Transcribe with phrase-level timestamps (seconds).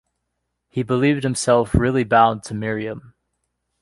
[0.67, 3.13] He believed himself really bound to Miriam.